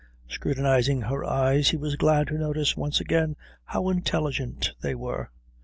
Scrutinizing 0.27 1.01
her 1.01 1.23
eyes 1.23 1.69
he 1.69 1.77
was 1.77 1.95
glad 1.95 2.25
to 2.29 2.33
notice 2.33 2.75
once 2.75 2.99
again 2.99 3.35
how 3.65 3.87
intelligent 3.89 4.73
they 4.81 4.95
were. 4.95 5.29